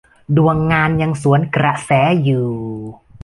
[0.37, 1.91] ดวงงานยังสวนกระแส
[2.23, 2.49] อยู่